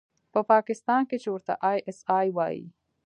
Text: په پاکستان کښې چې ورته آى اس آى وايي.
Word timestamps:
په 0.33 0.39
پاکستان 0.51 1.01
کښې 1.09 1.17
چې 1.23 1.29
ورته 1.31 1.53
آى 1.69 1.77
اس 1.89 1.99
آى 2.17 2.27
وايي. 2.37 2.65